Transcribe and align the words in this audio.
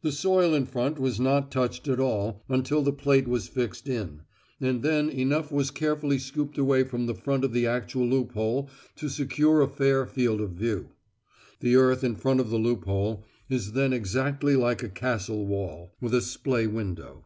The 0.00 0.10
soil 0.10 0.54
in 0.54 0.66
front 0.66 0.98
was 0.98 1.20
not 1.20 1.52
touched 1.52 1.86
at 1.86 2.00
all 2.00 2.42
until 2.48 2.82
the 2.82 2.92
plate 2.92 3.28
was 3.28 3.46
fixed 3.46 3.88
in, 3.88 4.22
and 4.60 4.82
then 4.82 5.08
enough 5.08 5.52
was 5.52 5.70
carefully 5.70 6.18
scooped 6.18 6.58
away 6.58 6.82
from 6.82 7.06
the 7.06 7.14
front 7.14 7.44
of 7.44 7.52
the 7.52 7.64
actual 7.64 8.04
loophole 8.08 8.68
to 8.96 9.08
secure 9.08 9.60
a 9.60 9.68
fair 9.68 10.04
field 10.04 10.40
of 10.40 10.50
view. 10.50 10.88
The 11.60 11.76
earth 11.76 12.02
in 12.02 12.16
front 12.16 12.40
of 12.40 12.50
the 12.50 12.58
loophole 12.58 13.24
is 13.48 13.70
then 13.70 13.92
exactly 13.92 14.56
like 14.56 14.82
a 14.82 14.88
castle 14.88 15.46
wall, 15.46 15.94
with 16.00 16.12
a 16.12 16.22
splay 16.22 16.66
window. 16.66 17.24